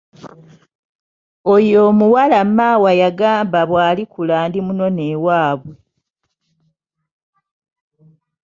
Oyo 1.55 1.77
omuwala 1.89 2.37
maawa 2.57 2.91
yangamba 3.01 3.61
bw'alikula 3.69 4.35
ndimunona 4.47 5.03
ewaabwe. 5.13 5.75